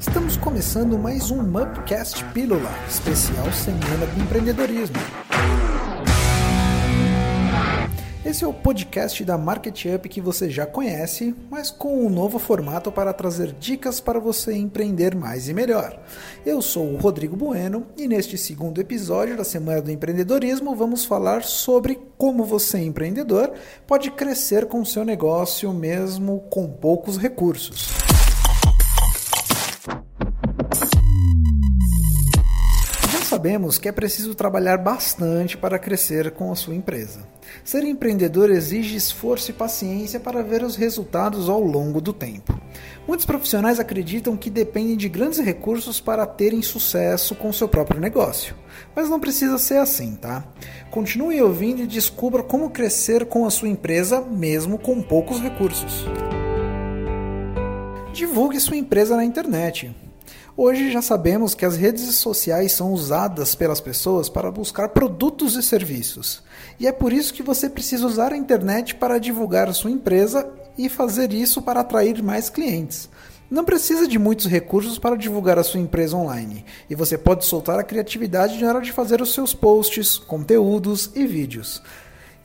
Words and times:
Estamos 0.00 0.36
começando 0.36 0.96
mais 0.96 1.32
um 1.32 1.42
Mupcast 1.42 2.24
Pílula, 2.26 2.70
especial 2.88 3.52
Semana 3.52 4.06
do 4.06 4.22
Empreendedorismo. 4.22 4.96
Esse 8.24 8.44
é 8.44 8.46
o 8.46 8.52
podcast 8.52 9.24
da 9.24 9.36
Market 9.36 9.86
Up 9.86 10.08
que 10.08 10.20
você 10.20 10.48
já 10.48 10.64
conhece, 10.64 11.34
mas 11.50 11.72
com 11.72 12.06
um 12.06 12.08
novo 12.08 12.38
formato 12.38 12.92
para 12.92 13.12
trazer 13.12 13.52
dicas 13.58 13.98
para 13.98 14.20
você 14.20 14.54
empreender 14.54 15.16
mais 15.16 15.48
e 15.48 15.54
melhor. 15.54 16.00
Eu 16.46 16.62
sou 16.62 16.92
o 16.92 16.96
Rodrigo 16.96 17.34
Bueno 17.34 17.88
e 17.96 18.06
neste 18.06 18.38
segundo 18.38 18.80
episódio 18.80 19.36
da 19.36 19.42
Semana 19.42 19.82
do 19.82 19.90
Empreendedorismo 19.90 20.76
vamos 20.76 21.04
falar 21.04 21.42
sobre 21.42 21.98
como 22.16 22.44
você, 22.44 22.78
empreendedor, 22.78 23.52
pode 23.84 24.12
crescer 24.12 24.66
com 24.66 24.84
seu 24.84 25.04
negócio 25.04 25.72
mesmo 25.72 26.42
com 26.50 26.68
poucos 26.68 27.16
recursos. 27.18 28.07
Sabemos 33.38 33.78
que 33.78 33.88
é 33.88 33.92
preciso 33.92 34.34
trabalhar 34.34 34.78
bastante 34.78 35.56
para 35.56 35.78
crescer 35.78 36.32
com 36.32 36.50
a 36.50 36.56
sua 36.56 36.74
empresa. 36.74 37.20
Ser 37.62 37.84
empreendedor 37.84 38.50
exige 38.50 38.96
esforço 38.96 39.52
e 39.52 39.54
paciência 39.54 40.18
para 40.18 40.42
ver 40.42 40.64
os 40.64 40.74
resultados 40.74 41.48
ao 41.48 41.60
longo 41.60 42.00
do 42.00 42.12
tempo. 42.12 42.60
Muitos 43.06 43.24
profissionais 43.24 43.78
acreditam 43.78 44.36
que 44.36 44.50
dependem 44.50 44.96
de 44.96 45.08
grandes 45.08 45.38
recursos 45.38 46.00
para 46.00 46.26
terem 46.26 46.62
sucesso 46.62 47.36
com 47.36 47.52
seu 47.52 47.68
próprio 47.68 48.00
negócio. 48.00 48.56
Mas 48.92 49.08
não 49.08 49.20
precisa 49.20 49.56
ser 49.56 49.78
assim, 49.78 50.16
tá? 50.16 50.44
Continue 50.90 51.40
ouvindo 51.40 51.82
e 51.82 51.86
descubra 51.86 52.42
como 52.42 52.70
crescer 52.70 53.24
com 53.24 53.46
a 53.46 53.50
sua 53.50 53.68
empresa 53.68 54.20
mesmo 54.20 54.78
com 54.78 55.00
poucos 55.00 55.40
recursos. 55.40 56.04
Divulgue 58.12 58.58
sua 58.58 58.76
empresa 58.76 59.14
na 59.14 59.24
internet. 59.24 59.94
Hoje 60.60 60.90
já 60.90 61.00
sabemos 61.00 61.54
que 61.54 61.64
as 61.64 61.76
redes 61.76 62.16
sociais 62.16 62.72
são 62.72 62.92
usadas 62.92 63.54
pelas 63.54 63.80
pessoas 63.80 64.28
para 64.28 64.50
buscar 64.50 64.88
produtos 64.88 65.54
e 65.54 65.62
serviços. 65.62 66.42
E 66.80 66.86
é 66.88 66.90
por 66.90 67.12
isso 67.12 67.32
que 67.32 67.44
você 67.44 67.70
precisa 67.70 68.04
usar 68.04 68.32
a 68.32 68.36
internet 68.36 68.96
para 68.96 69.20
divulgar 69.20 69.68
a 69.68 69.72
sua 69.72 69.92
empresa 69.92 70.50
e 70.76 70.88
fazer 70.88 71.32
isso 71.32 71.62
para 71.62 71.78
atrair 71.78 72.20
mais 72.24 72.50
clientes. 72.50 73.08
Não 73.48 73.64
precisa 73.64 74.08
de 74.08 74.18
muitos 74.18 74.46
recursos 74.46 74.98
para 74.98 75.16
divulgar 75.16 75.60
a 75.60 75.62
sua 75.62 75.78
empresa 75.78 76.16
online, 76.16 76.64
e 76.90 76.94
você 76.96 77.16
pode 77.16 77.44
soltar 77.44 77.78
a 77.78 77.84
criatividade 77.84 78.60
na 78.60 78.68
hora 78.68 78.80
de 78.80 78.90
fazer 78.90 79.22
os 79.22 79.32
seus 79.32 79.54
posts, 79.54 80.18
conteúdos 80.18 81.08
e 81.14 81.24
vídeos. 81.24 81.80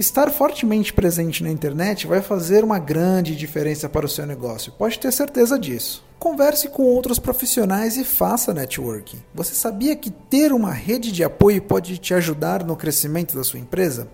Estar 0.00 0.30
fortemente 0.30 0.94
presente 0.94 1.42
na 1.42 1.50
internet 1.50 2.06
vai 2.06 2.22
fazer 2.22 2.64
uma 2.64 2.78
grande 2.78 3.36
diferença 3.36 3.86
para 3.86 4.06
o 4.06 4.08
seu 4.08 4.24
negócio, 4.24 4.72
pode 4.72 4.98
ter 4.98 5.12
certeza 5.12 5.58
disso. 5.58 6.02
Converse 6.18 6.70
com 6.70 6.84
outros 6.84 7.18
profissionais 7.18 7.98
e 7.98 8.04
faça 8.04 8.54
networking. 8.54 9.22
Você 9.34 9.54
sabia 9.54 9.94
que 9.94 10.10
ter 10.10 10.54
uma 10.54 10.72
rede 10.72 11.12
de 11.12 11.22
apoio 11.22 11.60
pode 11.60 11.98
te 11.98 12.14
ajudar 12.14 12.64
no 12.64 12.76
crescimento 12.76 13.36
da 13.36 13.44
sua 13.44 13.60
empresa? 13.60 14.08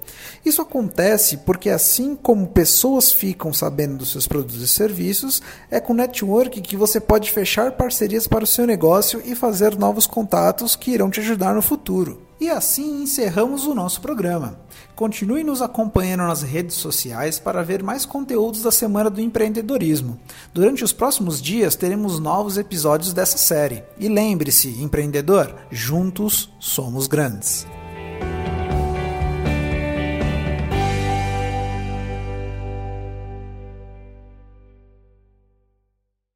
Isso 0.45 0.61
acontece 0.61 1.37
porque, 1.37 1.70
assim 1.70 2.17
como 2.17 2.48
pessoas 2.48 3.12
ficam 3.12 3.53
sabendo 3.53 3.98
dos 3.98 4.11
seus 4.11 4.27
produtos 4.27 4.61
e 4.61 4.67
serviços, 4.67 5.41
é 5.71 5.78
com 5.78 5.95
networking 5.95 6.62
que 6.62 6.77
você 6.77 6.98
pode 6.98 7.31
fechar 7.31 7.71
parcerias 7.73 8.27
para 8.27 8.43
o 8.43 8.47
seu 8.47 8.67
negócio 8.67 9.23
e 9.25 9.37
fazer 9.37 9.78
novos 9.78 10.09
contatos 10.09 10.75
que 10.75 10.91
irão 10.91 11.11
te 11.11 11.21
ajudar 11.21 11.55
no 11.55 11.62
futuro. 11.62 12.27
E 12.47 12.48
assim 12.48 13.02
encerramos 13.02 13.66
o 13.66 13.75
nosso 13.75 14.00
programa. 14.00 14.56
Continue 14.94 15.42
nos 15.42 15.61
acompanhando 15.61 16.22
nas 16.28 16.42
redes 16.42 16.77
sociais 16.77 17.41
para 17.41 17.61
ver 17.64 17.83
mais 17.83 18.06
conteúdos 18.06 18.62
da 18.62 18.70
Semana 18.70 19.11
do 19.11 19.20
Empreendedorismo. 19.20 20.16
Durante 20.55 20.84
os 20.84 20.92
próximos 20.92 21.42
dias 21.42 21.75
teremos 21.75 22.20
novos 22.20 22.56
episódios 22.56 23.12
dessa 23.12 23.36
série. 23.36 23.83
E 23.98 24.08
lembre-se, 24.08 24.80
empreendedor, 24.80 25.56
juntos 25.72 26.48
somos 26.61 27.08
grandes. 27.08 27.66